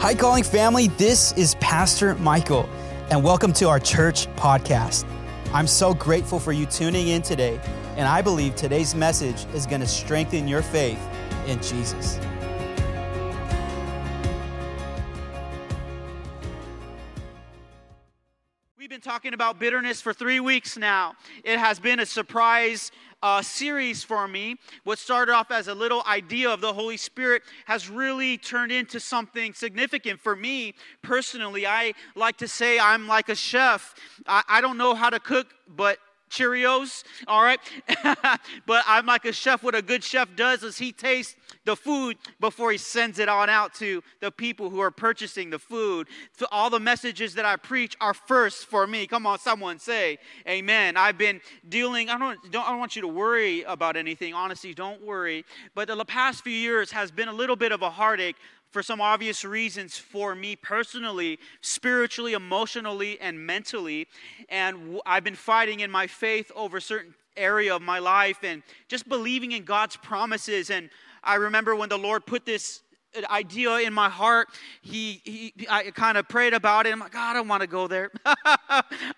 [0.00, 0.86] Hi, Calling family.
[0.86, 2.68] This is Pastor Michael,
[3.10, 5.04] and welcome to our church podcast.
[5.52, 7.60] I'm so grateful for you tuning in today,
[7.96, 11.00] and I believe today's message is going to strengthen your faith
[11.48, 12.20] in Jesus.
[19.18, 21.12] Talking about bitterness for three weeks now.
[21.42, 24.54] It has been a surprise uh, series for me.
[24.84, 29.00] What started off as a little idea of the Holy Spirit has really turned into
[29.00, 31.66] something significant for me personally.
[31.66, 33.92] I like to say I'm like a chef.
[34.24, 37.60] I, I don't know how to cook, but Cheerios, all right?
[38.66, 39.62] but I'm like a chef.
[39.62, 43.50] What a good chef does is he tastes the food before he sends it on
[43.50, 46.08] out to the people who are purchasing the food.
[46.32, 49.06] So all the messages that I preach are first for me.
[49.06, 50.96] Come on, someone say amen.
[50.96, 54.34] I've been dealing, I don't, don't, I don't want you to worry about anything.
[54.34, 55.44] Honestly, don't worry.
[55.74, 58.36] But the past few years has been a little bit of a heartache
[58.70, 64.06] for some obvious reasons for me personally, spiritually, emotionally, and mentally.
[64.48, 69.08] And I've been fighting in my faith over certain area of my life and just
[69.08, 70.70] believing in God's promises.
[70.70, 70.90] And
[71.22, 72.82] I remember when the Lord put this
[73.30, 74.48] idea in my heart.
[74.82, 76.92] He, he I kind of prayed about it.
[76.92, 78.10] I'm like, God, I don't want to go there.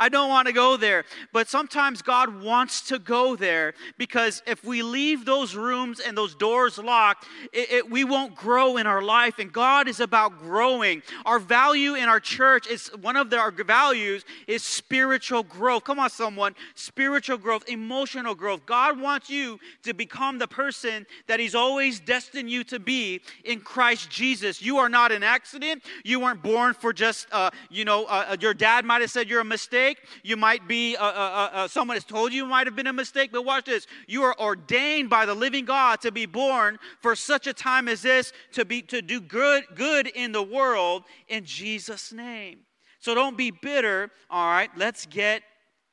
[0.01, 1.05] I don't want to go there.
[1.33, 6.35] But sometimes God wants to go there because if we leave those rooms and those
[6.35, 9.39] doors locked, it, it, we won't grow in our life.
[9.39, 11.03] And God is about growing.
[11.27, 15.85] Our value in our church is one of the, our values is spiritual growth.
[15.85, 16.55] Come on, someone.
[16.75, 18.65] Spiritual growth, emotional growth.
[18.67, 23.61] God wants you to become the person that He's always destined you to be in
[23.61, 24.61] Christ Christ Jesus.
[24.61, 25.83] You are not an accident.
[26.05, 29.31] You weren't born for just, uh, you know, uh, uh, your dad might have said
[29.31, 29.97] you're a mistake.
[30.23, 33.33] You might be, uh, uh, uh, someone has told you might have been a mistake.
[33.33, 33.87] But watch this.
[34.07, 38.03] You are ordained by the living God to be born for such a time as
[38.03, 42.59] this, to, be, to do good, good in the world in Jesus' name.
[42.99, 44.11] So don't be bitter.
[44.29, 45.43] All right, let's get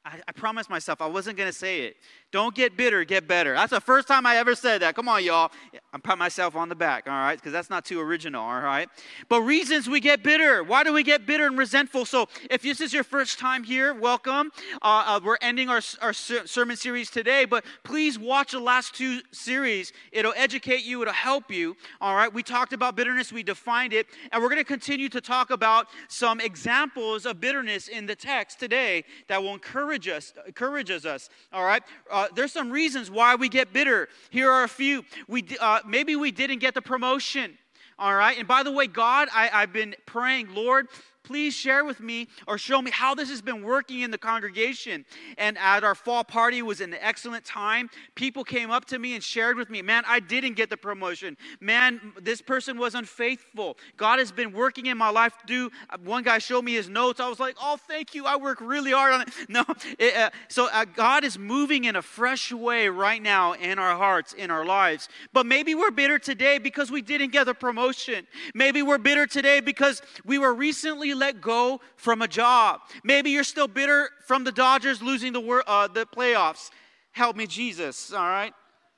[0.08, 1.97] I, I promised myself I wasn't going to say it.
[2.33, 3.54] Don't get bitter, get better.
[3.54, 4.95] That's the first time I ever said that.
[4.95, 5.49] Come on, y'all.
[5.93, 7.36] I'm pat myself on the back, all right?
[7.36, 8.89] Because that's not too original, all right?
[9.30, 10.61] But reasons we get bitter.
[10.61, 12.04] Why do we get bitter and resentful?
[12.04, 14.52] So, if this is your first time here, welcome.
[14.82, 19.21] Uh, uh, we're ending our, our sermon series today, but please watch the last two
[19.32, 19.94] series.
[20.11, 22.32] It'll educate you, it'll help you, all right?
[22.32, 25.88] We talked about bitterness, we defined it, and we're going to continue to talk about
[26.09, 31.64] some examples of bitterness in the text today that will encourage us, encourages us, all
[31.64, 31.83] right?
[32.17, 34.10] uh, there's some reasons why we get bitter.
[34.30, 35.04] Here are a few.
[35.28, 37.58] We, uh, maybe we didn't get the promotion.
[38.00, 38.38] All right.
[38.38, 40.88] And by the way, God, I, I've been praying, Lord,
[41.27, 45.04] please share with me or show me how this has been working in the congregation.
[45.38, 47.89] And at our fall party was an excellent time.
[48.15, 51.36] People came up to me and shared with me, man, I didn't get the promotion.
[51.60, 53.77] Man, this person was unfaithful.
[53.98, 55.33] God has been working in my life.
[55.45, 55.70] Do
[56.05, 57.20] one guy showed me his notes.
[57.20, 58.26] I was like, oh, thank you.
[58.26, 59.30] I work really hard on it.
[59.49, 59.64] No,
[59.98, 63.95] it, uh, so uh, God is moving in a fresh way right now in our
[63.95, 65.09] hearts, in our lives.
[65.33, 68.27] But maybe we're bitter today because we didn't get the promotion.
[68.54, 72.82] Maybe we're bitter today because we were recently let go from a job.
[73.04, 76.70] Maybe you're still bitter from the Dodgers losing the, uh, the playoffs.
[77.11, 78.54] Help me, Jesus, all right?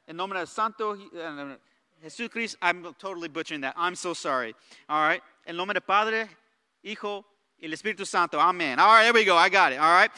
[0.07, 1.55] En nombre de Santo, uh,
[2.03, 3.75] Jesús Cristo, I'm totally butchering that.
[3.77, 4.55] I'm so sorry,
[4.87, 5.21] all right?
[5.45, 6.27] En nombre de Padre,
[6.83, 7.25] Hijo,
[7.61, 8.79] el Espíritu Santo, amen.
[8.79, 10.11] All right, there we go, I got it, all right?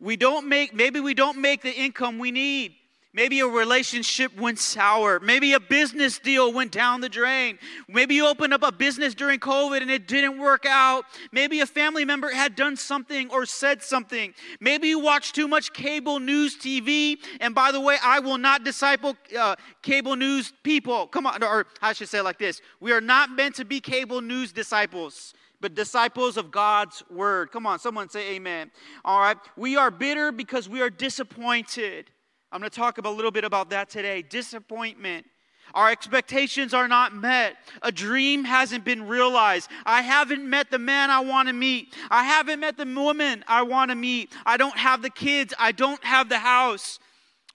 [0.00, 2.74] We don't make, maybe we don't make the income we need.
[3.14, 5.20] Maybe a relationship went sour.
[5.20, 7.60] Maybe a business deal went down the drain.
[7.86, 11.04] Maybe you opened up a business during COVID and it didn't work out.
[11.30, 14.34] Maybe a family member had done something or said something.
[14.58, 17.18] Maybe you watched too much cable news TV.
[17.40, 21.06] And by the way, I will not disciple uh, cable news people.
[21.06, 24.20] Come on, or I should say like this We are not meant to be cable
[24.20, 27.50] news disciples but disciples of God's word.
[27.50, 28.70] Come on, someone say amen.
[29.02, 29.38] All right.
[29.56, 32.10] We are bitter because we are disappointed.
[32.54, 34.22] I'm going to talk a little bit about that today.
[34.22, 35.26] Disappointment.
[35.74, 37.56] Our expectations are not met.
[37.82, 39.68] A dream hasn't been realized.
[39.84, 41.96] I haven't met the man I want to meet.
[42.10, 44.32] I haven't met the woman I want to meet.
[44.46, 45.52] I don't have the kids.
[45.58, 47.00] I don't have the house.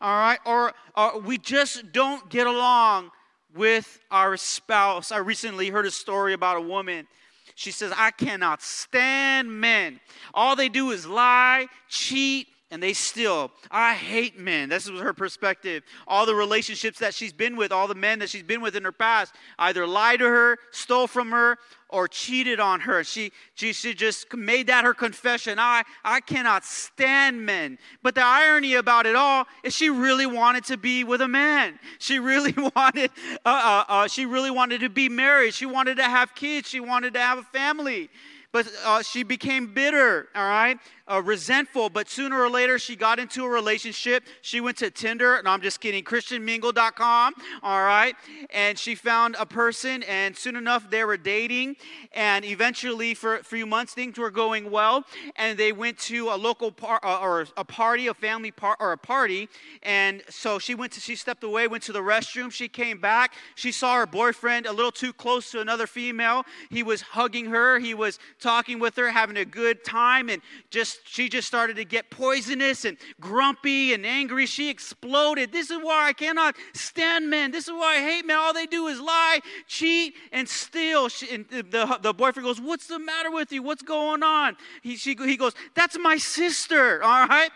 [0.01, 0.39] All right?
[0.45, 3.11] Or, or we just don't get along
[3.55, 5.13] with our spouse.
[5.13, 7.07] I recently heard a story about a woman.
[7.55, 10.01] She says, I cannot stand men.
[10.33, 14.69] All they do is lie, cheat, and they still i hate men.
[14.69, 15.83] This was her perspective.
[16.07, 18.83] All the relationships that she's been with all the men that she's been with in
[18.83, 21.57] her past either lied to her stole from her
[21.89, 23.03] or cheated on her.
[23.03, 25.57] She, she, she just made that her confession.
[25.59, 27.79] I i cannot stand men.
[28.03, 31.79] But the irony about it all is she really wanted to be with a man.
[31.97, 33.11] She really wanted
[33.45, 35.53] uh, uh, uh, she really wanted to be married.
[35.53, 36.69] She wanted to have kids.
[36.69, 38.09] She wanted to have a family.
[38.51, 40.79] But uh, she became bitter, all right?
[41.09, 44.23] Uh, resentful, but sooner or later she got into a relationship.
[44.41, 47.33] She went to Tinder, no, I'm just kidding, ChristianMingle.com,
[47.63, 48.15] all right?
[48.51, 51.77] And she found a person, and soon enough they were dating.
[52.13, 55.03] And eventually, for a few months, things were going well.
[55.35, 58.91] And they went to a local par- uh, or a party, a family part or
[58.91, 59.49] a party.
[59.83, 62.51] And so she went to, she stepped away, went to the restroom.
[62.51, 63.33] She came back.
[63.55, 66.43] She saw her boyfriend a little too close to another female.
[66.69, 70.98] He was hugging her, he was talking with her, having a good time, and just
[71.03, 74.45] she just started to get poisonous and grumpy and angry.
[74.45, 75.51] She exploded.
[75.51, 77.51] This is why I cannot stand men.
[77.51, 78.37] This is why I hate men.
[78.37, 81.09] All they do is lie, cheat, and steal.
[81.09, 83.63] She, and the, the boyfriend goes, What's the matter with you?
[83.63, 84.55] What's going on?
[84.81, 87.03] He, she, he goes, That's my sister.
[87.03, 87.51] All right.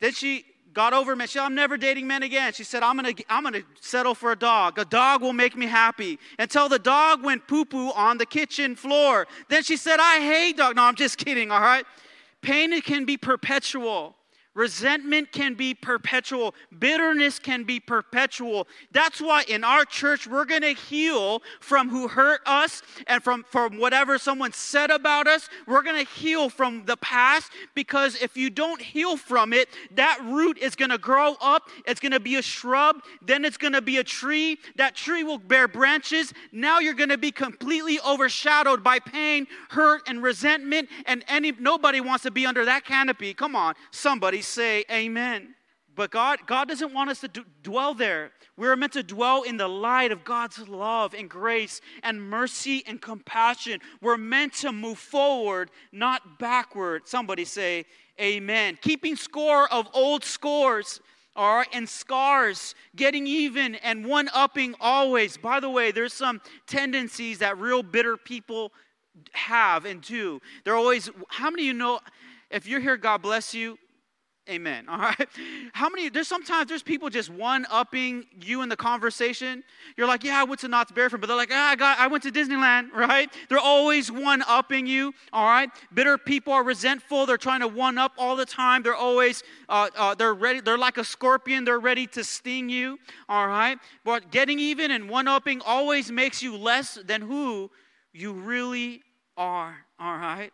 [0.00, 1.28] Then she got over men.
[1.28, 2.52] She said, I'm never dating men again.
[2.52, 4.78] She said, I'm gonna, I'm gonna settle for a dog.
[4.78, 6.18] A dog will make me happy.
[6.38, 9.26] Until the dog went poo-poo on the kitchen floor.
[9.48, 10.76] Then she said, I hate dog.
[10.76, 11.84] No, I'm just kidding, all right?
[12.40, 14.16] Pain can be perpetual.
[14.54, 16.54] Resentment can be perpetual.
[16.78, 18.68] Bitterness can be perpetual.
[18.90, 23.44] That's why in our church, we're going to heal from who hurt us and from,
[23.44, 25.48] from whatever someone said about us.
[25.66, 30.18] We're going to heal from the past because if you don't heal from it, that
[30.22, 31.68] root is going to grow up.
[31.86, 32.96] It's going to be a shrub.
[33.22, 34.58] Then it's going to be a tree.
[34.76, 36.34] That tree will bear branches.
[36.52, 40.90] Now you're going to be completely overshadowed by pain, hurt, and resentment.
[41.06, 43.32] And any, nobody wants to be under that canopy.
[43.32, 45.54] Come on, somebody say amen.
[45.94, 48.32] But God, God doesn't want us to d- dwell there.
[48.56, 53.00] We're meant to dwell in the light of God's love and grace and mercy and
[53.00, 53.80] compassion.
[54.00, 57.06] We're meant to move forward, not backward.
[57.06, 57.84] Somebody say
[58.20, 58.78] amen.
[58.80, 61.00] Keeping score of old scores.
[61.34, 65.38] All right, and scars, getting even and one upping always.
[65.38, 68.70] By the way, there's some tendencies that real bitter people
[69.32, 70.40] have and do.
[70.64, 72.00] They're always, how many of you know,
[72.50, 73.78] if you're here, God bless you,
[74.50, 74.86] Amen.
[74.88, 75.28] All right.
[75.72, 76.08] How many?
[76.08, 79.62] There's sometimes there's people just one upping you in the conversation.
[79.96, 81.98] You're like, yeah, I went to Knott's Berry Farm, but they're like, ah, I got,
[81.98, 83.32] I went to Disneyland, right?
[83.48, 85.12] They're always one upping you.
[85.32, 85.70] All right.
[85.94, 87.26] Bitter people are resentful.
[87.26, 88.82] They're trying to one up all the time.
[88.82, 90.60] They're always, uh, uh, they're ready.
[90.60, 91.64] They're like a scorpion.
[91.64, 92.98] They're ready to sting you.
[93.28, 93.78] All right.
[94.04, 97.70] But getting even and one upping always makes you less than who
[98.12, 99.02] you really
[99.36, 99.76] are.
[100.00, 100.50] All right.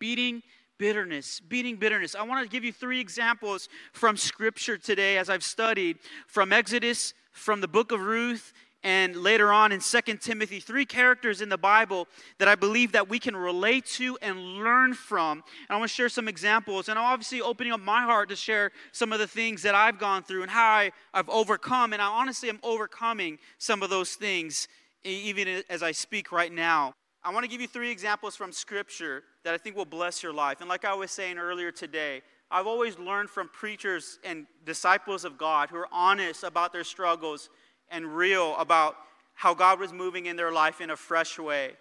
[0.00, 0.42] Beating
[0.78, 2.14] bitterness, beating bitterness.
[2.14, 7.14] I want to give you three examples from Scripture today as I've studied from Exodus,
[7.32, 8.52] from the book of Ruth,
[8.84, 12.06] and later on in Second Timothy, three characters in the Bible
[12.38, 15.42] that I believe that we can relate to and learn from.
[15.68, 16.88] And I want to share some examples.
[16.88, 19.98] And I'm obviously opening up my heart to share some of the things that I've
[19.98, 21.92] gone through and how I, I've overcome.
[21.92, 24.68] And I honestly am overcoming some of those things
[25.02, 26.94] even as I speak right now.
[27.28, 30.32] I want to give you three examples from Scripture that I think will bless your
[30.32, 30.62] life.
[30.62, 35.36] And like I was saying earlier today, I've always learned from preachers and disciples of
[35.36, 37.50] God who are honest about their struggles
[37.90, 38.96] and real about
[39.34, 41.72] how God was moving in their life in a fresh way.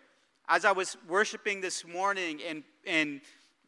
[0.49, 3.21] As I was worshiping this morning and, and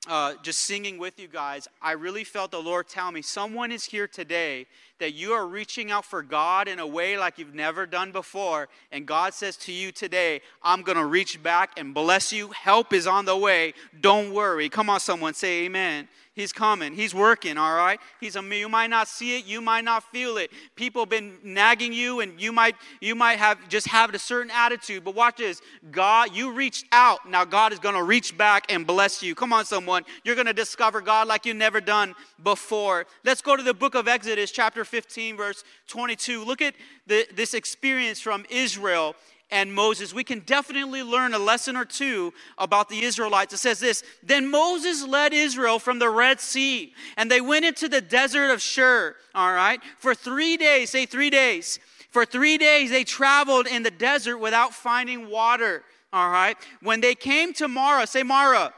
[0.05, 3.85] uh, just singing with you guys, I really felt the Lord tell me someone is
[3.85, 4.65] here today
[4.99, 8.69] that you are reaching out for God in a way like you've never done before.
[8.91, 12.49] And God says to you today, I'm going to reach back and bless you.
[12.49, 13.73] Help is on the way.
[13.99, 14.69] Don't worry.
[14.69, 16.07] Come on, someone, say amen.
[16.39, 16.94] He's coming.
[16.94, 17.99] He's working, all right?
[18.21, 20.51] He's a, you might not see it, you might not feel it.
[20.75, 24.49] People have been nagging you and you might you might have just have a certain
[24.49, 25.61] attitude, but watch this.
[25.91, 27.29] God, you reached out.
[27.29, 29.35] Now God is going to reach back and bless you.
[29.35, 30.06] Come on someone.
[30.23, 33.06] You're going to discover God like you've never done before.
[33.25, 36.43] Let's go to the book of Exodus chapter 15 verse 22.
[36.43, 36.75] Look at
[37.07, 39.15] the, this experience from Israel
[39.51, 43.53] and Moses, we can definitely learn a lesson or two about the Israelites.
[43.53, 47.89] It says this Then Moses led Israel from the Red Sea, and they went into
[47.89, 50.91] the desert of Shur, all right, for three days.
[50.91, 51.79] Say three days.
[52.11, 56.57] For three days they traveled in the desert without finding water, all right.
[56.81, 58.73] When they came to Marah, say Marah.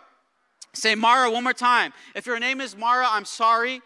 [0.74, 1.92] Say Marah one more time.
[2.16, 3.82] If your name is Mara, I'm sorry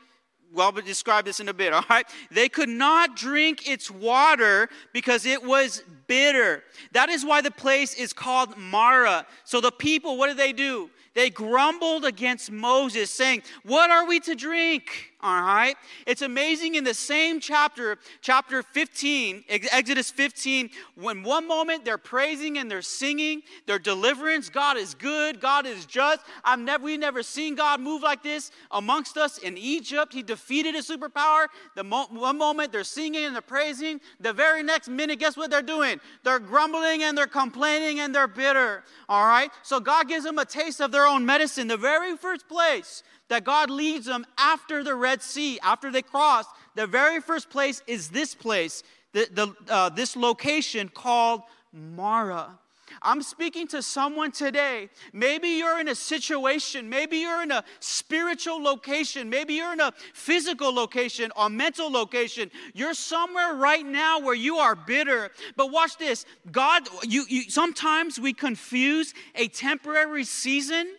[0.56, 2.08] well, but describe this in a bit, all right?
[2.32, 6.64] They could not drink its water because it was bitter.
[6.94, 9.26] That is why the place is called Marah.
[9.44, 10.90] So the people, what did they do?
[11.14, 15.14] They grumbled against Moses, saying, What are we to drink?
[15.26, 15.76] All right.
[16.06, 22.60] It's amazing in the same chapter, chapter 15, Exodus 15, when one moment they're praising
[22.60, 24.50] and they're singing their deliverance.
[24.50, 25.42] God is good.
[25.42, 26.22] God is just.
[26.44, 30.14] I've never, we've never seen God move like this amongst us in Egypt.
[30.14, 31.48] He defeated a superpower.
[31.76, 34.02] The mo- one moment they're singing and they're praising.
[34.20, 36.00] The very next minute, guess what they're doing?
[36.24, 38.84] They're grumbling and they're complaining and they're bitter.
[39.10, 39.50] All right.
[39.64, 41.68] So God gives them a taste of their own medicine.
[41.68, 46.46] The very first place that God leads them after the Red Sea, after they cross.
[46.76, 51.42] The very first place is this place, the, the, uh, this location called
[51.72, 52.60] Marah.
[53.02, 54.90] I'm speaking to someone today.
[55.14, 59.94] Maybe you're in a situation, maybe you're in a spiritual location, maybe you're in a
[60.14, 62.52] physical location or mental location.
[62.74, 65.32] You're somewhere right now where you are bitter.
[65.56, 66.26] But watch this.
[66.52, 70.96] God, you, you sometimes we confuse a temporary season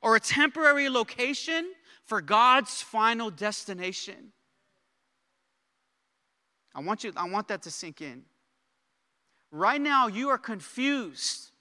[0.00, 1.72] or a temporary location
[2.12, 4.32] for God's final destination.
[6.74, 8.24] I want you I want that to sink in.
[9.50, 11.52] Right now you are confused.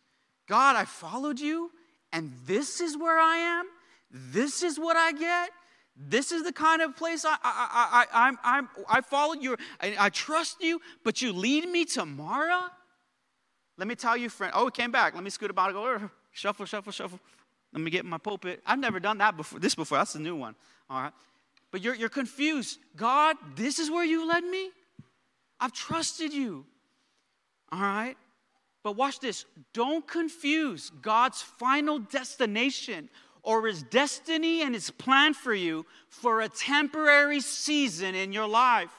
[0.49, 1.71] God, I followed you
[2.11, 3.65] and this is where I am.
[4.11, 5.51] This is what I get.
[5.95, 9.55] This is the kind of place I, I, I, I, I'm, I followed you.
[9.79, 12.69] I, I trust you, but you lead me to Marah?
[13.77, 14.51] Let me tell you, friend.
[14.53, 15.15] Oh, it came back.
[15.15, 17.21] Let me scoot about and go, shuffle, shuffle, shuffle.
[17.73, 18.61] Let me get my pulpit.
[18.65, 19.59] I've never done that before.
[19.59, 19.97] This before.
[19.97, 20.55] That's a new one.
[20.89, 21.13] All right.
[21.71, 22.79] But you're, you're confused.
[22.95, 24.71] God, this is where you led me?
[25.59, 26.65] I've trusted you.
[27.71, 28.17] All right.
[28.83, 29.45] But watch this.
[29.73, 33.09] Don't confuse God's final destination
[33.43, 38.91] or his destiny and his plan for you for a temporary season in your life.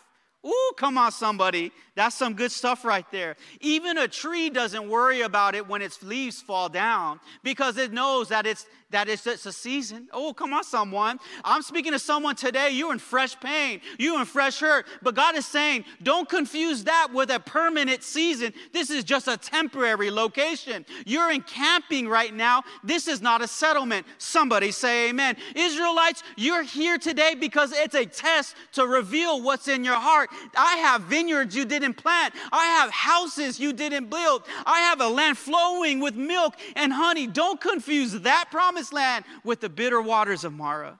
[0.45, 1.71] Ooh, come on, somebody.
[1.95, 3.37] That's some good stuff right there.
[3.61, 8.29] Even a tree doesn't worry about it when its leaves fall down because it knows
[8.31, 10.07] that it's that it's, it's a season.
[10.13, 11.19] Oh, come on, someone.
[11.45, 12.71] I'm speaking to someone today.
[12.71, 14.87] You're in fresh pain, you're in fresh hurt.
[15.03, 18.53] But God is saying, don't confuse that with a permanent season.
[18.73, 20.87] This is just a temporary location.
[21.07, 22.63] You're in camping right now.
[22.85, 24.07] This is not a settlement.
[24.19, 25.37] Somebody say amen.
[25.57, 30.31] Israelites, you're here today because it's a test to reveal what's in your heart.
[30.57, 35.09] I have vineyards you didn't plant, I have houses you didn't build, I have a
[35.09, 37.27] land flowing with milk and honey.
[37.27, 40.99] Don't confuse that promised land with the bitter waters of Marah.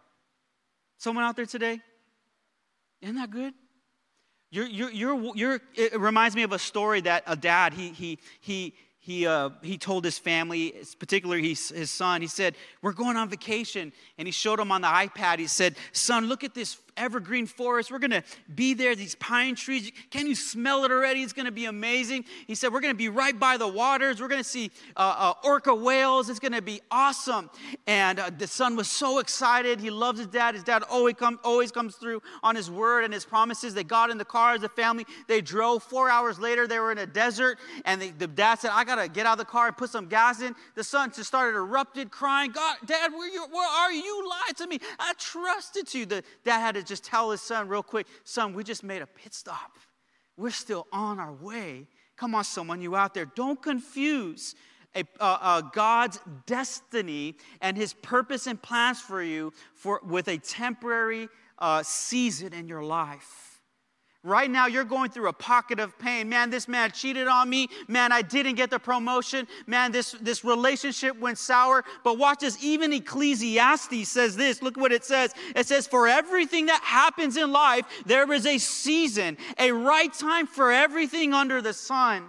[0.99, 1.81] Someone out there today?
[3.01, 3.55] Isn't that good?
[4.53, 8.19] You're, you're, you're, you're, it reminds me of a story that a dad, he, he,
[8.41, 13.17] he, he, uh, he told his family, particularly his, his son, he said, We're going
[13.17, 13.93] on vacation.
[14.17, 17.91] And he showed him on the iPad, he said, Son, look at this evergreen forest.
[17.91, 18.23] We're going to
[18.55, 19.91] be there, these pine trees.
[20.11, 21.23] Can you smell it already?
[21.23, 22.25] It's going to be amazing.
[22.47, 24.21] He said, We're going to be right by the waters.
[24.21, 26.29] We're going to see uh, uh, orca whales.
[26.29, 27.51] It's going to be awesome.
[27.87, 29.81] And uh, the son was so excited.
[29.81, 30.55] He loves his dad.
[30.55, 33.75] His dad always, come, always comes through on his word and his promises.
[33.75, 35.07] They got in the car as a family.
[35.29, 35.83] They drove.
[35.83, 37.59] Four hours later, they were in a desert.
[37.85, 40.07] And the dad said, I got to get out of the car and put some
[40.07, 40.55] gas in.
[40.75, 44.03] The son just started erupted, crying, God, Dad, where, you, where are you?
[44.03, 44.79] You lied to me.
[44.99, 46.07] I trusted you.
[46.07, 49.07] The dad had to just tell his son real quick, son, we just made a
[49.07, 49.79] pit stop.
[50.37, 51.87] We're still on our way.
[52.19, 53.25] Come on, someone, you out there.
[53.25, 54.55] Don't confuse
[54.95, 60.37] a, uh, uh, God's destiny and his purpose and plans for you for, with a
[60.37, 63.52] temporary uh, season in your life.
[64.25, 66.29] Right now, you're going through a pocket of pain.
[66.29, 67.69] Man, this man cheated on me.
[67.89, 69.49] Man, I didn't get the promotion.
[69.67, 71.85] Man, this, this relationship went sour.
[72.05, 72.57] But watch this.
[72.63, 74.63] Even Ecclesiastes says this.
[74.63, 75.35] Look what it says.
[75.57, 80.47] It says, For everything that happens in life, there is a season, a right time
[80.47, 82.25] for everything under the sun.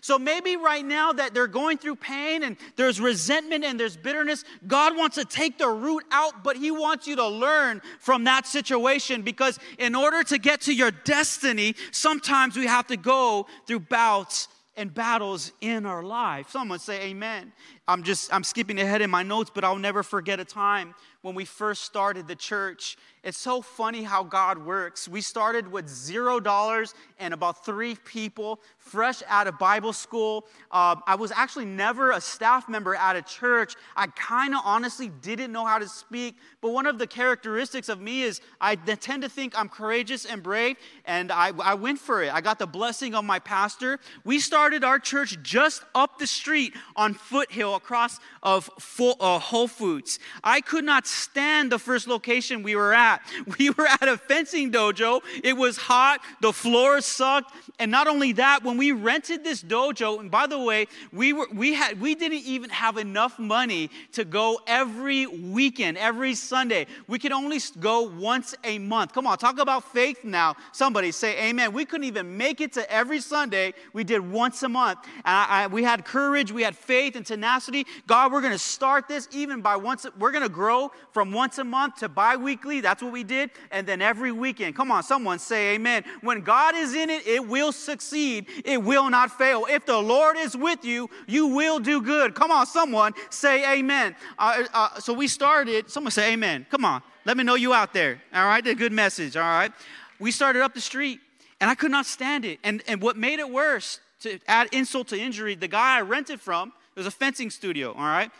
[0.00, 4.44] So maybe right now that they're going through pain and there's resentment and there's bitterness,
[4.66, 8.46] God wants to take the root out, but He wants you to learn from that
[8.46, 13.80] situation because in order to get to your destiny, sometimes we have to go through
[13.80, 16.50] bouts and battles in our life.
[16.50, 17.52] Someone say amen.
[17.88, 21.34] I'm just I'm skipping ahead in my notes, but I'll never forget a time when
[21.34, 22.96] we first started the church.
[23.26, 25.08] It's so funny how God works.
[25.08, 30.46] We started with zero dollars and about three people, fresh out of Bible school.
[30.70, 33.74] Uh, I was actually never a staff member at a church.
[33.96, 38.00] I kind of honestly didn't know how to speak, but one of the characteristics of
[38.00, 42.22] me is I tend to think I'm courageous and brave, and I, I went for
[42.22, 42.32] it.
[42.32, 43.98] I got the blessing of my pastor.
[44.24, 49.66] We started our church just up the street on Foothill across of full, uh, Whole
[49.66, 50.20] Foods.
[50.44, 53.15] I could not stand the first location we were at.
[53.58, 55.22] We were at a fencing dojo.
[55.42, 60.20] It was hot, the floor sucked, and not only that, when we rented this dojo,
[60.20, 64.24] and by the way, we were we had we didn't even have enough money to
[64.24, 66.86] go every weekend, every Sunday.
[67.06, 69.12] We could only go once a month.
[69.12, 70.56] Come on, talk about faith now.
[70.72, 71.72] Somebody say amen.
[71.72, 73.74] We couldn't even make it to every Sunday.
[73.92, 74.98] We did once a month.
[75.24, 77.86] And I, I, we had courage, we had faith and tenacity.
[78.06, 81.58] God, we're going to start this even by once, we're going to grow from once
[81.58, 82.80] a month to bi weekly.
[82.80, 83.50] That's what we did.
[83.70, 84.76] And then every weekend.
[84.76, 86.04] Come on, someone say amen.
[86.20, 89.66] When God is in it, it will succeed, it will not fail.
[89.68, 92.34] If the Lord is with you, you will do good.
[92.34, 94.14] Come on, someone say amen.
[94.38, 96.66] Uh, uh, so we started, someone say amen.
[96.70, 98.20] Come on, let me know you out there.
[98.34, 99.36] All right, a good message.
[99.36, 99.72] All right.
[100.18, 101.20] We started up the street
[101.60, 102.58] and I could not stand it.
[102.62, 106.40] And, and what made it worse, to add insult to injury, the guy I rented
[106.40, 108.30] from, it was a fencing studio, all right?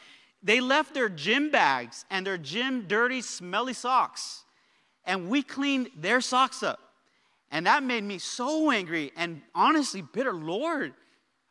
[0.43, 4.45] They left their gym bags and their gym dirty, smelly socks.
[5.07, 6.81] And we cleaned their socks up.
[7.51, 10.33] And that made me so angry and honestly bitter.
[10.33, 10.95] Lord,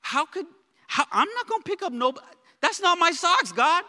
[0.02, 0.46] how could,
[0.88, 2.14] how, I'm not gonna pick up no,
[2.62, 3.84] that's not my socks, God.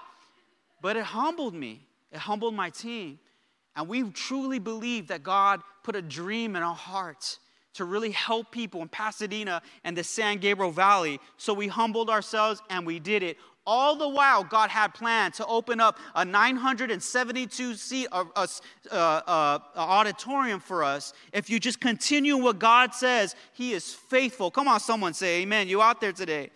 [0.80, 3.18] But it humbled me, it humbled my team.
[3.75, 7.40] And we truly believe that God put a dream in our hearts
[7.76, 11.21] to really help people in Pasadena and the San Gabriel Valley.
[11.37, 13.37] So we humbled ourselves and we did it.
[13.68, 18.47] All the while, God had planned to open up a 972 seat uh, uh,
[18.95, 21.12] uh, auditorium for us.
[21.33, 24.52] If you just continue what God says, He is faithful.
[24.52, 25.68] Come on, someone say amen.
[25.68, 26.50] You out there today.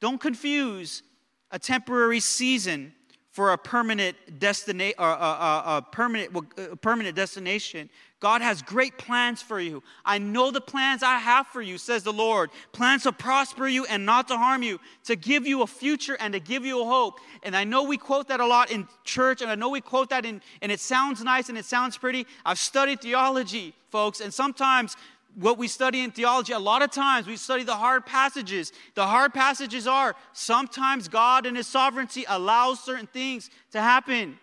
[0.00, 1.02] Don't confuse
[1.50, 2.94] a temporary season
[3.38, 7.88] for a permanent destination, a, a, a, permanent, a permanent destination.
[8.18, 9.80] God has great plans for you.
[10.04, 12.50] I know the plans I have for you, says the Lord.
[12.72, 16.34] Plans to prosper you and not to harm you, to give you a future and
[16.34, 17.20] to give you a hope.
[17.44, 20.10] And I know we quote that a lot in church, and I know we quote
[20.10, 22.26] that, in, and it sounds nice and it sounds pretty.
[22.44, 24.96] I've studied theology, folks, and sometimes
[25.38, 28.72] what we study in theology, a lot of times we study the hard passages.
[28.94, 34.38] The hard passages are sometimes God in His sovereignty allows certain things to happen.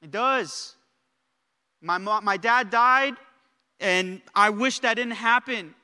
[0.00, 0.76] It does.
[1.82, 3.14] My, my dad died,
[3.80, 5.74] and I wish that didn't happen.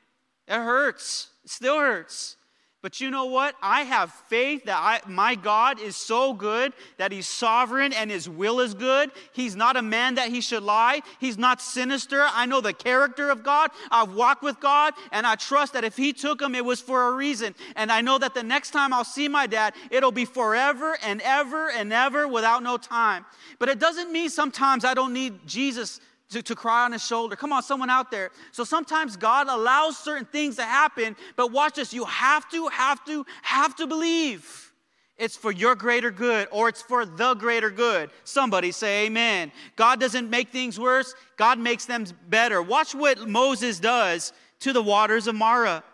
[0.47, 1.30] It hurts.
[1.44, 2.37] It still hurts.
[2.85, 3.57] But you know what?
[3.62, 8.29] I have faith that I, my God is so good that He's sovereign and His
[8.29, 9.11] will is good.
[9.33, 11.00] He's not a man that He should lie.
[11.19, 12.26] He's not sinister.
[12.31, 13.71] I know the character of God.
[13.91, 17.09] I've walked with God and I trust that if He took him, it was for
[17.09, 17.55] a reason.
[17.75, 21.23] And I know that the next time I'll see my dad, it'll be forever and
[21.23, 23.25] ever and ever without no time.
[23.58, 27.37] But it doesn't mean sometimes I don't need Jesus to, to cry on his shoulder.
[27.37, 28.30] Come on, someone out there.
[28.52, 31.93] So sometimes God allows certain things to happen, but watch this.
[31.93, 34.73] You have to, have to, have to believe
[35.17, 38.10] it's for your greater good or it's for the greater good.
[38.25, 39.52] Somebody say amen.
[39.76, 42.60] God doesn't make things worse, God makes them better.
[42.60, 45.84] Watch what Moses does to the waters of Marah.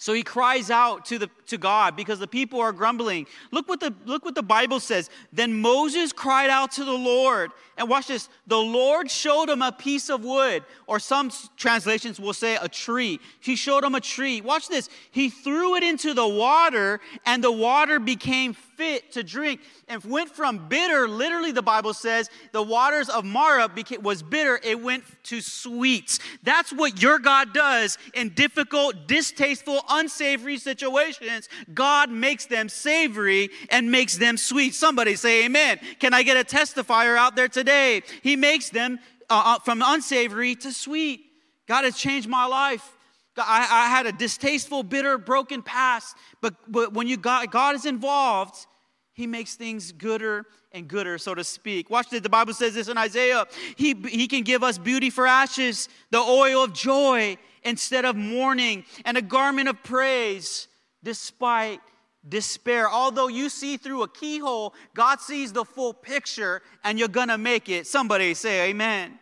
[0.00, 3.26] So he cries out to, the, to God because the people are grumbling.
[3.50, 5.10] Look what, the, look what the Bible says.
[5.30, 7.50] Then Moses cried out to the Lord.
[7.76, 8.30] And watch this.
[8.46, 13.20] The Lord showed him a piece of wood, or some translations will say a tree.
[13.40, 14.40] He showed him a tree.
[14.40, 14.88] Watch this.
[15.10, 20.30] He threw it into the water, and the water became fit to drink and went
[20.30, 25.04] from bitter, literally, the Bible says, the waters of Marah became, was bitter, it went
[25.24, 26.18] to sweet.
[26.42, 31.48] That's what your God does in difficult, distasteful, unsavory situations.
[31.74, 34.74] God makes them savory and makes them sweet.
[34.74, 35.80] Somebody say amen.
[35.98, 38.02] Can I get a testifier out there today?
[38.22, 38.98] He makes them
[39.28, 41.26] uh, uh from unsavory to sweet.
[41.66, 42.96] God has changed my life.
[43.36, 47.86] I, I, had a distasteful, bitter, broken past, but, but when you got, God is
[47.86, 48.66] involved,
[49.12, 51.90] he makes things gooder and gooder, so to speak.
[51.90, 52.20] Watch this.
[52.20, 53.46] The Bible says this in Isaiah.
[53.76, 58.84] He, he can give us beauty for ashes, the oil of joy instead of mourning,
[59.04, 60.68] and a garment of praise
[61.02, 61.80] despite
[62.28, 62.88] despair.
[62.90, 67.68] Although you see through a keyhole, God sees the full picture and you're gonna make
[67.68, 67.86] it.
[67.86, 69.18] Somebody say amen.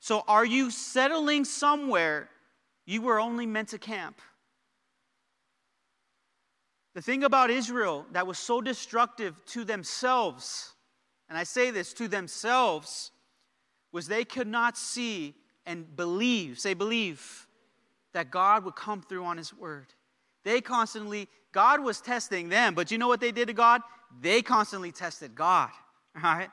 [0.00, 2.30] So, are you settling somewhere
[2.86, 4.20] you were only meant to camp?
[6.94, 10.72] The thing about Israel that was so destructive to themselves,
[11.28, 13.12] and I say this to themselves,
[13.92, 15.34] was they could not see
[15.66, 17.46] and believe, say believe,
[18.12, 19.86] that God would come through on His word.
[20.44, 23.82] They constantly, God was testing them, but you know what they did to God?
[24.20, 25.70] They constantly tested God,
[26.16, 26.50] all right?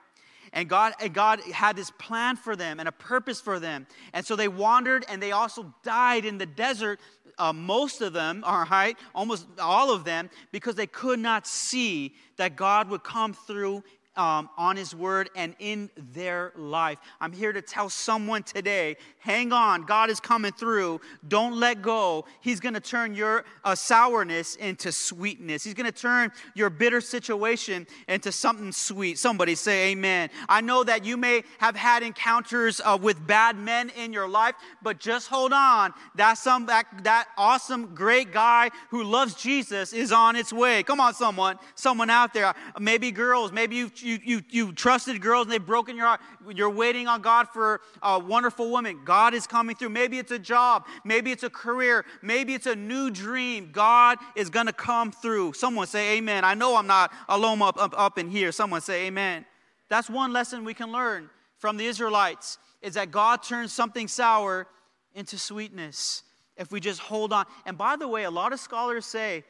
[0.53, 3.85] And God, and God had this plan for them and a purpose for them.
[4.13, 6.99] And so they wandered and they also died in the desert,
[7.37, 12.15] uh, most of them, all right, almost all of them, because they could not see
[12.37, 13.83] that God would come through
[14.17, 16.97] um, on His Word and in their life.
[17.21, 21.01] I'm here to tell someone today hang on, God is coming through.
[21.27, 22.23] Don't let go.
[22.39, 27.01] He's going to turn your uh, sourness into sweetness, He's going to turn your bitter
[27.01, 29.19] situation into something sweet.
[29.19, 30.29] Somebody say amen.
[30.47, 34.55] I know that you may have had encounters uh, with bad men in your life,
[34.81, 35.93] but just hold on.
[36.15, 40.83] That, some, that, that awesome, great guy who loves Jesus is on its way.
[40.83, 41.59] Come on, someone.
[41.75, 42.53] Someone out there.
[42.79, 46.21] Maybe girls, maybe you've you, you, you trusted girls and they've broken your heart.
[46.55, 49.01] You're waiting on God for a wonderful woman.
[49.03, 49.89] God is coming through.
[49.89, 50.85] Maybe it's a job.
[51.03, 52.05] Maybe it's a career.
[52.21, 53.69] Maybe it's a new dream.
[53.73, 55.53] God is going to come through.
[55.53, 56.45] Someone say amen.
[56.45, 58.53] I know I'm not alone up, up, up in here.
[58.53, 59.45] Someone say amen.
[59.89, 64.67] That's one lesson we can learn from the Israelites is that God turns something sour
[65.13, 66.23] into sweetness
[66.55, 67.45] if we just hold on.
[67.65, 69.43] And by the way, a lot of scholars say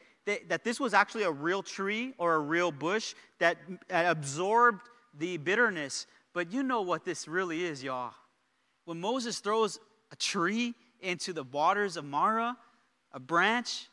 [0.48, 3.56] that this was actually a real tree or a real bush that
[3.90, 4.82] absorbed
[5.18, 6.06] the bitterness.
[6.34, 8.12] But you know what this really is, y'all.
[8.84, 9.78] When Moses throws
[10.12, 12.56] a tree into the waters of Marah,
[13.12, 13.88] a branch,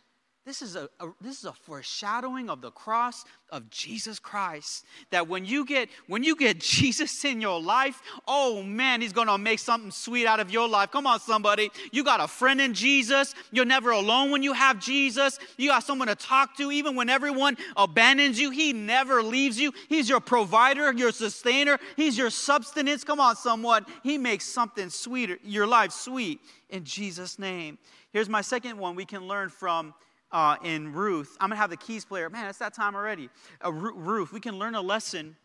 [0.46, 4.86] this is a, a, this is a foreshadowing of the cross of Jesus Christ.
[5.10, 9.40] That when you get when you get Jesus in your life, oh man, he's gonna
[9.40, 10.92] make something sweet out of your life.
[10.92, 11.72] Come on, somebody.
[11.92, 13.34] You got a friend in Jesus.
[13.52, 15.40] You're never alone when you have Jesus.
[15.58, 18.52] You got someone to talk to, even when everyone abandons you.
[18.52, 19.74] He never leaves you.
[19.90, 23.04] He's your provider, your sustainer, he's your substance.
[23.04, 23.84] Come on, someone.
[24.04, 27.80] He makes something sweeter, your life sweet in Jesus' name.
[28.12, 29.94] Here's my second one we can learn from
[30.36, 31.38] uh, in Ruth.
[31.40, 32.30] I'm going to have the keys player.
[32.30, 33.30] Man, it's that time already.
[33.64, 35.38] Uh, Ruth, we can learn a lesson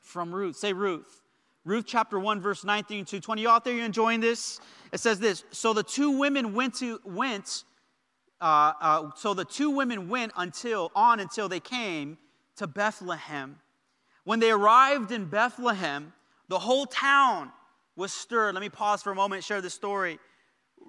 [0.00, 0.54] from Ruth.
[0.54, 1.22] Say Ruth.
[1.64, 3.42] Ruth chapter 1, verse 19 to 20.
[3.42, 4.60] You out there, you enjoying this?
[4.92, 7.64] It says this So the two women went to, went,
[8.40, 12.16] uh, uh, so the two women went until, on until they came
[12.58, 13.58] to Bethlehem.
[14.22, 16.12] When they arrived in Bethlehem,
[16.46, 17.50] the whole town
[17.96, 18.54] was stirred.
[18.54, 20.20] Let me pause for a moment share this story.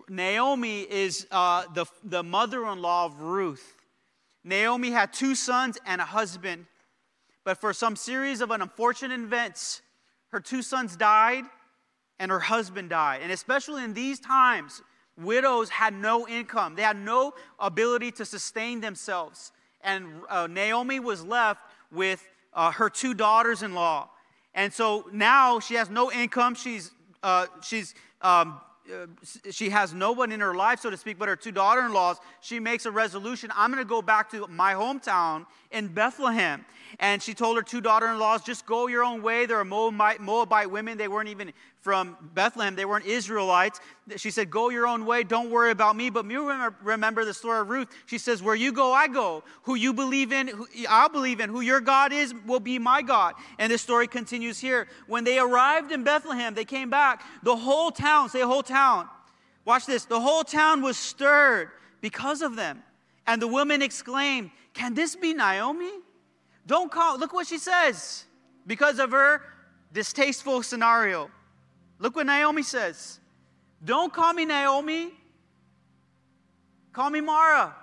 [0.10, 3.76] Naomi is uh, the, the mother in law of Ruth.
[4.44, 6.66] Naomi had two sons and a husband,
[7.44, 9.82] but for some series of unfortunate events,
[10.30, 11.44] her two sons died
[12.20, 13.22] and her husband died.
[13.22, 14.82] And especially in these times,
[15.18, 19.52] widows had no income, they had no ability to sustain themselves.
[19.82, 24.10] And uh, Naomi was left with uh, her two daughters in law.
[24.56, 26.56] And so now she has no income.
[26.56, 29.06] She's, uh, she's um, Uh,
[29.50, 31.94] she has no one in her life, so to speak, but her two daughter in
[31.94, 32.18] laws.
[32.42, 36.66] She makes a resolution I'm going to go back to my hometown in Bethlehem.
[37.00, 39.46] And she told her two daughter in laws, just go your own way.
[39.48, 40.98] There are Moabite, Moabite women.
[40.98, 41.52] They weren't even
[41.84, 43.82] from Bethlehem, they weren't Israelites.
[44.16, 45.24] She said, Go your own way.
[45.24, 46.10] Don't worry about me.
[46.10, 46.50] But you
[46.82, 47.90] remember, the story of Ruth.
[48.06, 49.44] She says, Where you go, I go.
[49.64, 50.50] Who you believe in,
[50.88, 51.50] I'll believe in.
[51.50, 53.34] Who your God is, will be my God.
[53.60, 54.88] And this story continues here.
[55.08, 57.22] When they arrived in Bethlehem, they came back.
[57.44, 59.10] The whole town, say, whole town.
[59.66, 60.06] Watch this.
[60.06, 62.82] The whole town was stirred because of them.
[63.28, 65.92] And the women exclaimed, Can this be Naomi?
[66.66, 68.26] Don't call, look what she says
[68.66, 69.42] because of her
[69.92, 71.30] distasteful scenario.
[72.00, 73.20] Look what Naomi says.
[73.84, 75.12] Don't call me Naomi,
[76.94, 77.76] call me Mara.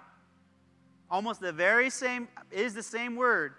[1.11, 3.53] Almost the very same, is the same word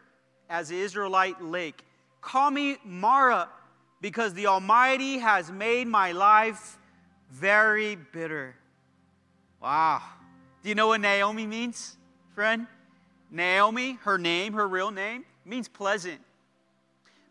[0.50, 1.84] as the Israelite lake.
[2.22, 3.50] Call me Mara
[4.02, 6.78] because the Almighty has made my life
[7.30, 8.56] very bitter.
[9.62, 10.02] Wow.
[10.64, 11.98] Do you know what Naomi means,
[12.34, 12.68] friend?
[13.32, 16.20] Naomi, her name, her real name, means pleasant.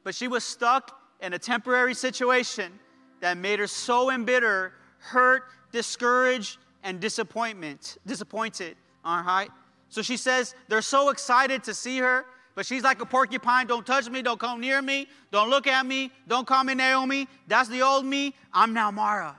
[0.03, 2.73] But she was stuck in a temporary situation
[3.21, 8.77] that made her so embittered, hurt, discouraged, and disappointment, disappointed.
[9.05, 9.51] All right.
[9.91, 13.67] So she says they're so excited to see her, but she's like a porcupine.
[13.67, 14.23] Don't touch me.
[14.23, 15.07] Don't come near me.
[15.31, 16.11] Don't look at me.
[16.27, 17.29] Don't call me Naomi.
[17.47, 18.35] That's the old me.
[18.53, 19.37] I'm now Mara.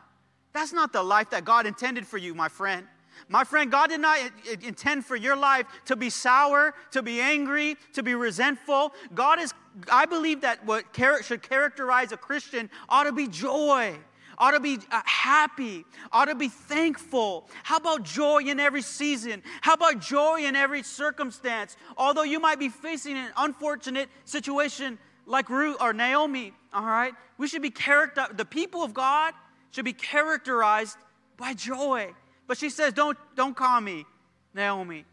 [0.53, 2.85] That's not the life that God intended for you, my friend.
[3.29, 4.19] My friend, God did not
[4.61, 8.93] intend for your life to be sour, to be angry, to be resentful.
[9.13, 9.53] God is,
[9.91, 10.85] I believe that what
[11.23, 13.97] should characterize a Christian ought to be joy
[14.41, 17.47] ought to be uh, happy, ought to be thankful.
[17.63, 19.43] How about joy in every season?
[19.61, 21.77] How about joy in every circumstance?
[21.95, 27.13] Although you might be facing an unfortunate situation like Ruth or Naomi, all right?
[27.37, 29.35] We should be character the people of God
[29.69, 30.97] should be characterized
[31.37, 32.13] by joy.
[32.51, 34.05] But she says, Don't, don't call me
[34.53, 35.05] Naomi.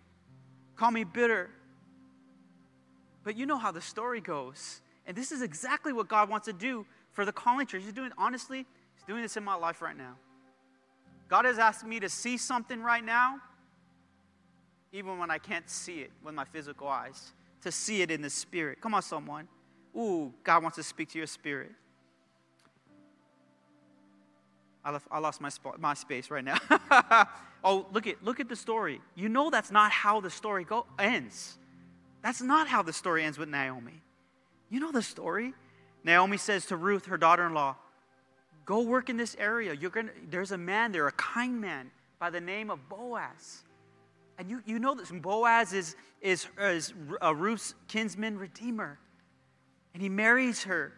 [0.75, 1.51] Call me bitter.
[3.23, 4.81] But you know how the story goes.
[5.07, 7.85] And this is exactly what God wants to do for the calling church.
[7.85, 10.17] He's doing, honestly, He's doing this in my life right now.
[11.29, 13.39] God has asked me to see something right now,
[14.93, 18.31] even when I can't see it with my physical eyes, to see it in the
[18.31, 18.81] spirit.
[18.81, 19.47] Come on, someone.
[19.97, 21.71] Ooh, God wants to speak to your spirit.
[24.89, 26.57] I, left, I lost my, my space right now.
[27.63, 29.03] oh, look at, look at the story.
[29.15, 31.59] You know that's not how the story go, ends.
[32.23, 34.01] That's not how the story ends with Naomi.
[34.71, 35.53] You know the story.
[36.05, 37.77] Naomi says to Ruth, her daughter in law,
[38.65, 39.75] Go work in this area.
[39.75, 43.65] You're gonna, there's a man there, a kind man by the name of Boaz.
[44.39, 45.11] And you, you know this.
[45.11, 48.99] Boaz is, is, is uh, Ruth's kinsman redeemer.
[49.93, 50.95] And he marries her,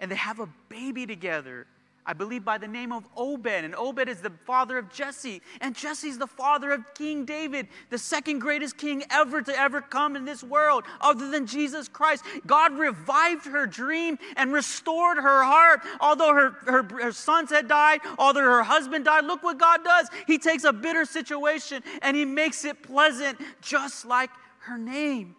[0.00, 1.66] and they have a baby together.
[2.08, 3.46] I believe, by the name of Obed.
[3.46, 5.42] And Obed is the father of Jesse.
[5.60, 10.16] And Jesse's the father of King David, the second greatest king ever to ever come
[10.16, 12.24] in this world, other than Jesus Christ.
[12.46, 15.82] God revived her dream and restored her heart.
[16.00, 20.08] Although her, her, her sons had died, although her husband died, look what God does.
[20.26, 25.36] He takes a bitter situation and he makes it pleasant, just like her name.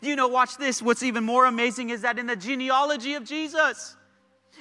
[0.00, 0.80] You know, watch this.
[0.80, 3.96] What's even more amazing is that in the genealogy of Jesus,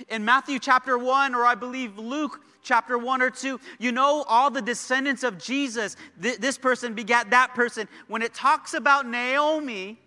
[0.09, 4.51] in Matthew chapter 1, or I believe Luke chapter 1 or 2, you know all
[4.51, 7.87] the descendants of Jesus, th- this person begat that person.
[8.07, 9.99] When it talks about Naomi,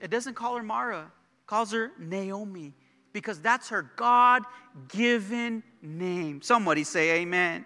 [0.00, 1.10] it doesn't call her Mara,
[1.46, 2.74] calls her Naomi
[3.12, 4.44] because that's her God
[4.88, 6.42] given name.
[6.42, 7.64] Somebody say amen.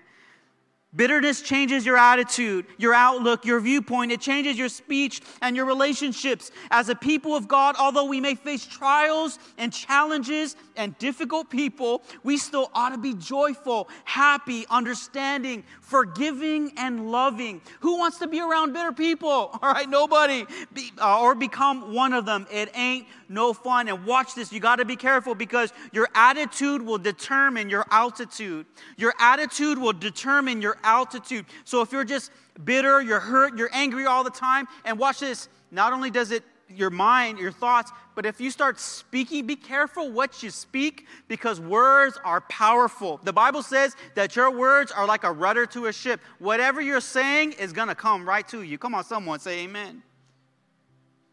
[0.97, 4.13] Bitterness changes your attitude, your outlook, your viewpoint.
[4.13, 6.53] It changes your speech and your relationships.
[6.71, 12.03] As a people of God, although we may face trials and challenges and difficult people,
[12.23, 17.61] we still ought to be joyful, happy, understanding, forgiving, and loving.
[17.81, 19.31] Who wants to be around bitter people?
[19.63, 20.47] All right, nobody.
[20.73, 22.47] Be, uh, or become one of them.
[22.53, 23.89] It ain't no fun.
[23.89, 28.67] And watch this, you got to be careful because your attitude will determine your altitude.
[28.97, 31.47] Your attitude will determine your altitude.
[31.65, 32.31] So if you're just
[32.65, 36.45] bitter, you're hurt, you're angry all the time, and watch this, not only does it
[36.69, 41.61] your mind, your thoughts, but if you start speaking, be careful what you speak because
[41.61, 43.21] words are powerful.
[43.23, 46.21] The Bible says that your words are like a rudder to a ship.
[46.39, 48.79] Whatever you're saying is going to come right to you.
[48.79, 50.03] Come on, someone say amen.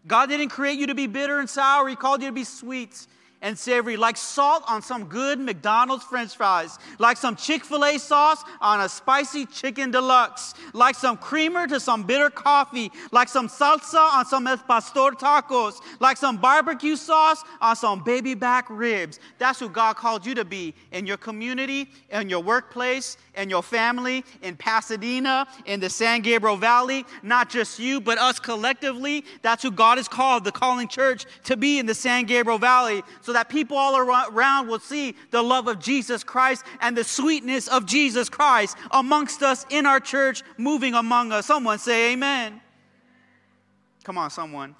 [0.07, 3.07] God didn't create you to be bitter and sour, He called you to be sweet
[3.41, 7.97] and savory, like salt on some good McDonald's french fries, like some Chick fil A
[7.97, 13.47] sauce on a spicy chicken deluxe, like some creamer to some bitter coffee, like some
[13.47, 19.19] salsa on some El Pastor tacos, like some barbecue sauce on some baby back ribs.
[19.39, 23.63] That's who God called you to be in your community, in your workplace, in your
[23.63, 27.05] family, in Pasadena, in the San Gabriel Valley.
[27.23, 29.25] Not just you, but us collectively.
[29.41, 33.03] That's who God has called the calling church to be in the San Gabriel Valley.
[33.21, 37.03] So so that people all around will see the love of Jesus Christ and the
[37.05, 41.45] sweetness of Jesus Christ amongst us in our church, moving among us.
[41.45, 42.59] Someone say, Amen.
[44.03, 44.75] Come on, someone.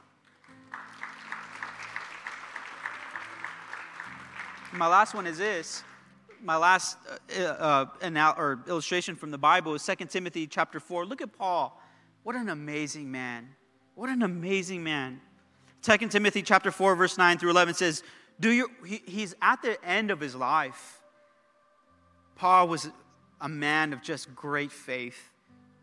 [4.74, 5.86] My last one is this.
[6.44, 6.98] My last
[7.40, 11.06] uh, uh, or illustration from the Bible is 2 Timothy chapter 4.
[11.06, 11.82] Look at Paul.
[12.24, 13.48] What an amazing man.
[13.96, 15.22] What an amazing man.
[15.84, 18.04] 2 Timothy chapter 4 verse 9 through 11 says,
[18.39, 21.00] do you, he, he's at the end of his life.
[22.36, 22.89] Paul was
[23.39, 25.30] a man of just great faith,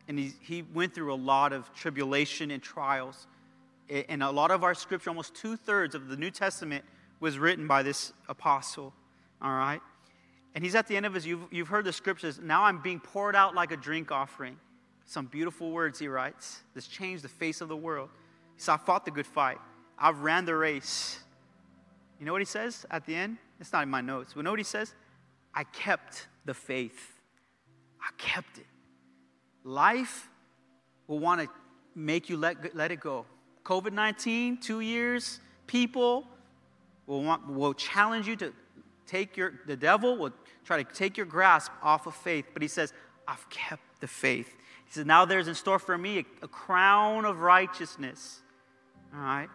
[0.09, 3.27] and he, he went through a lot of tribulation and trials.
[3.91, 6.85] And a lot of our scripture, almost two thirds of the New Testament,
[7.21, 8.93] was written by this apostle.
[9.41, 9.81] All right?
[10.55, 13.01] And he's at the end of his, you've, you've heard the scriptures, now I'm being
[13.01, 14.57] poured out like a drink offering.
[15.05, 16.61] Some beautiful words he writes.
[16.75, 18.11] This changed the face of the world.
[18.57, 19.59] He said, I fought the good fight.
[19.99, 21.21] I've ran the race.
[22.19, 23.39] You know what he says at the end?
[23.61, 24.33] It's not in my notes.
[24.35, 24.95] But know what he says?
[25.55, 27.17] I kept the faith.
[28.01, 28.67] I kept it.
[29.65, 30.29] Life
[31.07, 31.49] will want to
[31.95, 33.27] make you let, let it go.
[33.65, 36.27] COVID 19, two years, people
[37.07, 38.53] will, want, will challenge you to
[39.07, 40.33] take your, the devil will
[40.65, 42.47] try to take your grasp off of faith.
[42.53, 42.93] But he says,
[43.27, 44.49] I've kept the faith.
[44.87, 48.41] He says, now there's in store for me a, a crown of righteousness.
[49.15, 49.49] All right?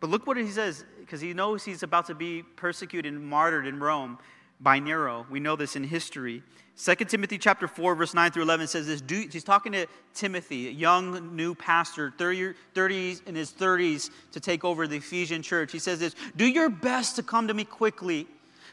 [0.00, 3.66] But look what he says, because he knows he's about to be persecuted and martyred
[3.66, 4.18] in Rome
[4.60, 5.26] by Nero.
[5.30, 6.42] We know this in history.
[6.78, 9.00] 2 Timothy chapter 4, verse 9 through 11 says this.
[9.00, 14.40] Do, he's talking to Timothy, a young new pastor, 30, 30 in his 30s to
[14.40, 15.72] take over the Ephesian church.
[15.72, 18.26] He says this Do your best to come to me quickly.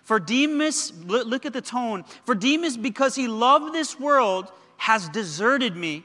[0.03, 2.03] For Demas, look at the tone.
[2.25, 6.03] For Demas, because he loved this world, has deserted me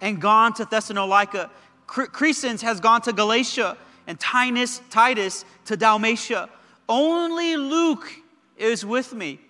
[0.00, 1.50] and gone to Thessalonica.
[1.86, 6.48] Crescens has gone to Galatia and Titus, Titus to Dalmatia.
[6.88, 8.10] Only Luke
[8.56, 9.40] is with me.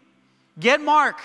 [0.58, 1.20] Get Mark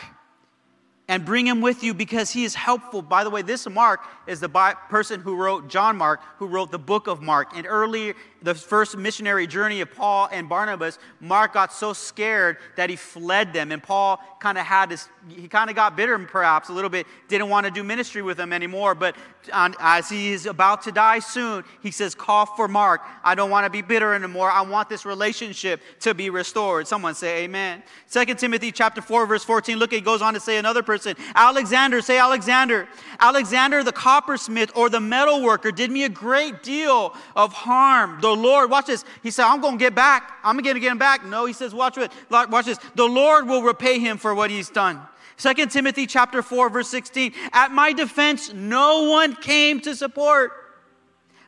[1.08, 3.02] and bring him with you because he is helpful.
[3.02, 4.50] By the way, this Mark is the
[4.90, 7.56] person who wrote, John Mark, who wrote the book of Mark.
[7.56, 12.90] And early, the first missionary journey of Paul and Barnabas, Mark got so scared that
[12.90, 13.72] he fled them.
[13.72, 17.06] And Paul kind of had this, he kind of got bitter perhaps a little bit,
[17.28, 18.96] didn't want to do ministry with them anymore.
[18.96, 19.16] But
[19.52, 23.02] on, as he is about to die soon, he says, Call for Mark.
[23.24, 24.50] I don't want to be bitter anymore.
[24.50, 26.88] I want this relationship to be restored.
[26.88, 27.84] Someone say amen.
[28.12, 29.78] 2 Timothy chapter 4, verse 14.
[29.78, 32.88] Look, it goes on to say another person, Alexander, say Alexander.
[33.20, 38.20] Alexander the coppersmith or the metal worker did me a great deal of harm.
[38.30, 39.04] The Lord, watch this.
[39.24, 40.38] He said, I'm going to get back.
[40.44, 41.26] I'm going to get him back.
[41.26, 42.12] No, he says, watch it.
[42.30, 42.78] Watch this.
[42.94, 45.02] The Lord will repay him for what he's done.
[45.38, 50.52] 2 Timothy chapter 4 verse 16 At my defense no one came to support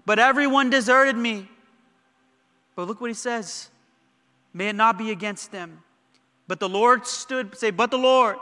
[0.06, 1.48] but everyone deserted me.
[2.76, 3.70] But look what he says.
[4.54, 5.84] May it not be against them.
[6.48, 8.38] But the Lord stood say but the Lord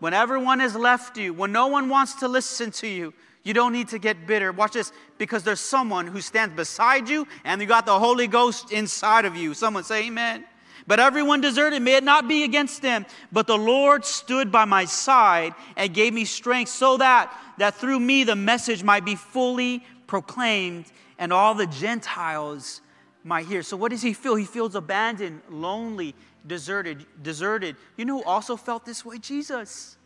[0.00, 3.72] when everyone has left you, when no one wants to listen to you, you don't
[3.72, 4.52] need to get bitter.
[4.52, 8.72] Watch this, because there's someone who stands beside you and you got the Holy Ghost
[8.72, 9.54] inside of you.
[9.54, 10.44] Someone say, Amen.
[10.86, 11.82] But everyone deserted.
[11.82, 13.04] May it not be against them.
[13.30, 18.00] But the Lord stood by my side and gave me strength so that, that through
[18.00, 20.86] me the message might be fully proclaimed
[21.18, 22.80] and all the Gentiles
[23.22, 23.62] might hear.
[23.62, 24.34] So what does he feel?
[24.34, 26.14] He feels abandoned, lonely,
[26.46, 27.76] deserted, deserted.
[27.98, 29.18] You know who also felt this way?
[29.18, 29.97] Jesus.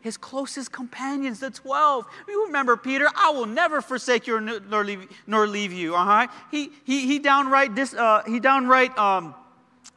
[0.00, 2.06] His closest companions, the 12.
[2.28, 5.94] You remember Peter, I will never forsake you nor leave, nor leave you.
[5.94, 6.26] Uh-huh.
[6.50, 9.34] He, he, he downright, dis, uh, he downright um,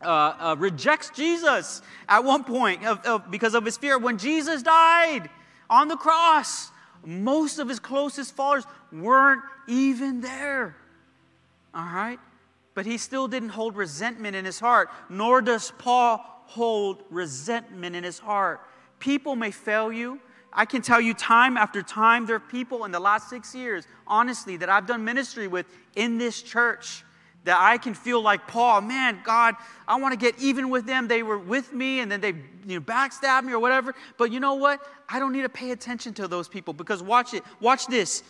[0.02, 3.98] uh, uh, rejects Jesus at one point of, of, because of his fear.
[3.98, 5.30] When Jesus died
[5.70, 6.70] on the cross,
[7.06, 10.76] most of his closest followers weren't even there.
[11.74, 12.20] All right?
[12.74, 18.04] But he still didn't hold resentment in his heart, nor does Paul hold resentment in
[18.04, 18.62] his heart.
[19.04, 20.18] People may fail you.
[20.54, 23.86] I can tell you time after time, there are people in the last six years,
[24.08, 25.66] honestly, that I've done ministry with
[25.98, 27.04] in this church
[27.44, 29.56] that I can feel like Paul, man, God,
[29.90, 31.10] I want to get even with them.
[31.10, 32.30] They were with me and then they
[32.66, 33.94] you know, backstabbed me or whatever.
[34.18, 34.80] But you know what?
[35.10, 37.44] I don't need to pay attention to those people because watch it.
[37.60, 38.24] Watch this.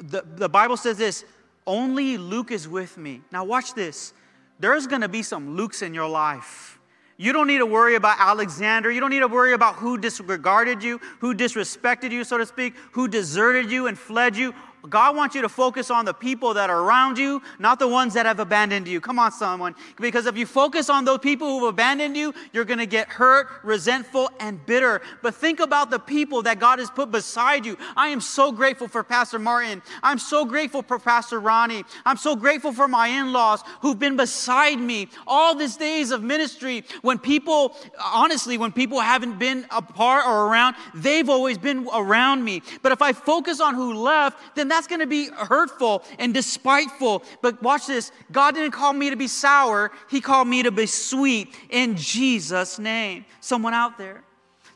[0.00, 1.24] The, the Bible says this
[1.68, 3.20] only Luke is with me.
[3.30, 4.12] Now, watch this.
[4.58, 6.75] There's going to be some Lukes in your life.
[7.16, 8.90] You don't need to worry about Alexander.
[8.90, 12.74] You don't need to worry about who disregarded you, who disrespected you, so to speak,
[12.92, 14.54] who deserted you and fled you.
[14.88, 18.14] God wants you to focus on the people that are around you, not the ones
[18.14, 19.00] that have abandoned you.
[19.00, 19.74] Come on, someone.
[20.00, 23.48] Because if you focus on those people who've abandoned you, you're going to get hurt,
[23.62, 25.02] resentful, and bitter.
[25.22, 27.76] But think about the people that God has put beside you.
[27.96, 29.82] I am so grateful for Pastor Martin.
[30.02, 31.84] I'm so grateful for Pastor Ronnie.
[32.04, 36.22] I'm so grateful for my in laws who've been beside me all these days of
[36.22, 36.84] ministry.
[37.02, 42.62] When people, honestly, when people haven't been apart or around, they've always been around me.
[42.82, 47.24] But if I focus on who left, then that's going to be hurtful and despiteful.
[47.40, 50.84] But watch this God didn't call me to be sour, He called me to be
[50.84, 53.24] sweet in Jesus' name.
[53.40, 54.22] Someone out there.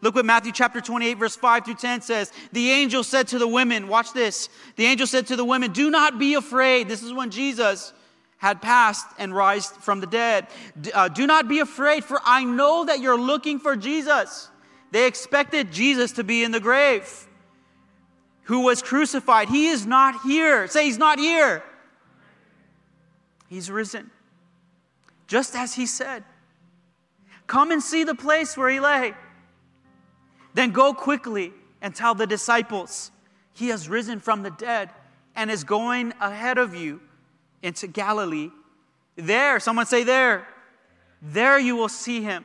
[0.01, 2.33] Look what Matthew chapter 28, verse 5 through 10 says.
[2.53, 4.49] The angel said to the women, watch this.
[4.77, 6.89] The angel said to the women, Do not be afraid.
[6.89, 7.93] This is when Jesus
[8.39, 10.47] had passed and rised from the dead.
[10.95, 14.49] Uh, do not be afraid, for I know that you're looking for Jesus.
[14.93, 17.27] They expected Jesus to be in the grave
[18.51, 19.49] who was crucified.
[19.49, 20.67] He is not here.
[20.67, 21.63] Say, He's not here.
[23.49, 24.11] He's risen.
[25.29, 26.25] Just as He said.
[27.47, 29.15] Come and see the place where He lay.
[30.53, 33.13] Then go quickly and tell the disciples,
[33.53, 34.91] He has risen from the dead
[35.37, 37.01] and is going ahead of you
[37.63, 38.51] into Galilee.
[39.15, 40.45] There, someone say, there.
[41.23, 42.45] There you will see Him.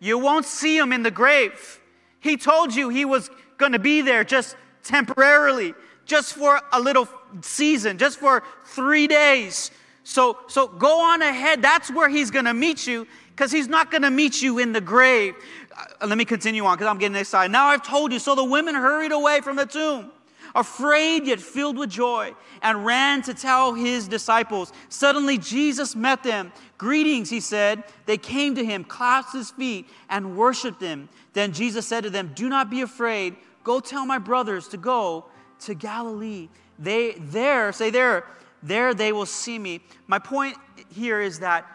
[0.00, 1.78] You won't see Him in the grave.
[2.18, 7.08] He told you He was going to be there just temporarily, just for a little
[7.40, 9.70] season, just for three days.
[10.04, 11.62] So, so go on ahead.
[11.62, 14.72] That's where he's going to meet you because he's not going to meet you in
[14.72, 15.34] the grave.
[15.76, 17.50] Uh, let me continue on because I'm getting excited.
[17.50, 18.18] Now I've told you.
[18.18, 20.12] So the women hurried away from the tomb,
[20.54, 24.72] afraid yet filled with joy, and ran to tell his disciples.
[24.90, 26.52] Suddenly Jesus met them.
[26.76, 27.82] Greetings, he said.
[28.04, 31.08] They came to him, clasped his feet, and worshiped him.
[31.32, 33.36] Then Jesus said to them, Do not be afraid.
[33.64, 35.24] Go tell my brothers to go
[35.60, 36.48] to Galilee.
[36.78, 38.24] They there, say there,
[38.62, 39.80] there they will see me.
[40.06, 40.56] My point
[40.94, 41.66] here is that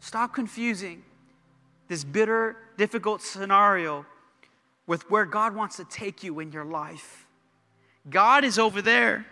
[0.00, 1.02] stop confusing
[1.88, 4.06] this bitter, difficult scenario
[4.86, 7.26] with where God wants to take you in your life.
[8.08, 9.26] God is over there.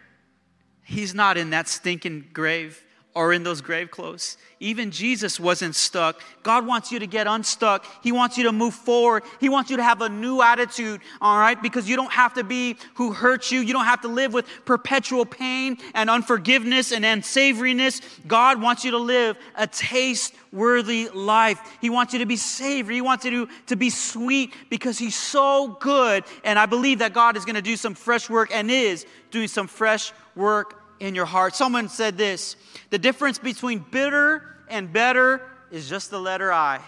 [0.82, 2.82] He's not in that stinking grave.
[3.16, 4.36] Or in those grave clothes.
[4.60, 6.20] Even Jesus wasn't stuck.
[6.42, 7.86] God wants you to get unstuck.
[8.02, 9.22] He wants you to move forward.
[9.40, 11.60] He wants you to have a new attitude, all right?
[11.60, 13.60] Because you don't have to be who hurt you.
[13.60, 18.02] You don't have to live with perpetual pain and unforgiveness and unsavoriness.
[18.26, 21.58] God wants you to live a taste worthy life.
[21.80, 22.96] He wants you to be savory.
[22.96, 26.24] He wants you to, to be sweet because He's so good.
[26.44, 29.48] And I believe that God is going to do some fresh work and is doing
[29.48, 31.54] some fresh work in your heart.
[31.54, 32.56] Someone said this
[32.90, 36.80] the difference between bitter and better is just the letter I.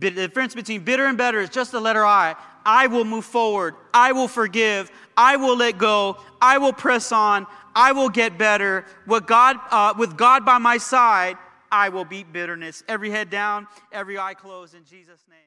[0.00, 2.34] The difference between bitter and better is just the letter I.
[2.64, 3.76] I will move forward.
[3.94, 4.90] I will forgive.
[5.16, 6.18] I will let go.
[6.40, 7.46] I will press on.
[7.74, 8.84] I will get better.
[9.06, 11.36] With God, uh, with God by my side,
[11.70, 12.82] I will beat bitterness.
[12.88, 15.38] Every head down, every eye closed in Jesus' name.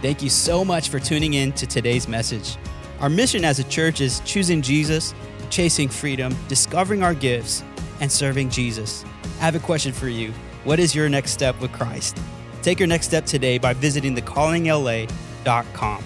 [0.00, 2.56] Thank you so much for tuning in to today's message.
[3.00, 5.12] Our mission as a church is choosing Jesus
[5.54, 7.62] chasing freedom, discovering our gifts,
[8.00, 9.04] and serving Jesus.
[9.38, 10.32] I have a question for you.
[10.64, 12.18] What is your next step with Christ?
[12.62, 16.04] Take your next step today by visiting thecallingla.com.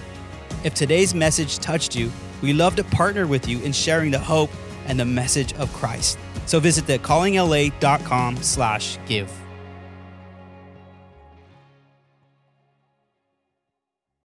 [0.63, 2.11] If today's message touched you,
[2.43, 4.51] we love to partner with you in sharing the hope
[4.85, 6.19] and the message of Christ.
[6.45, 9.31] So visit thecallingla.com slash give.